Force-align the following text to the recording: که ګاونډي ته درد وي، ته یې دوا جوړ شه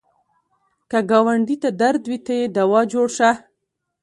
که 0.89 0.99
ګاونډي 1.09 1.55
ته 1.63 1.69
درد 1.81 2.03
وي، 2.09 2.17
ته 2.25 2.33
یې 2.39 2.45
دوا 2.57 2.81
جوړ 2.93 3.07
شه 3.17 3.31